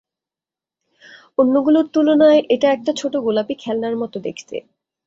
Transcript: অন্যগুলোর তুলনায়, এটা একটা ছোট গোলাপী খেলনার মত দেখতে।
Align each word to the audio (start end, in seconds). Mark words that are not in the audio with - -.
অন্যগুলোর 1.37 1.85
তুলনায়, 1.93 2.41
এটা 2.49 2.67
একটা 2.71 2.91
ছোট 2.97 3.13
গোলাপী 3.17 3.55
খেলনার 3.59 3.95
মত 3.97 4.13
দেখতে। 4.27 4.57